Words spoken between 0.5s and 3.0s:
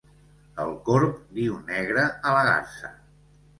El corb diu negra a la garsa.